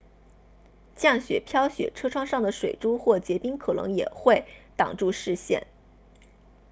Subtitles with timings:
[0.95, 5.67] 降雪飘雪车窗上的水珠或结冰可能也会挡住视线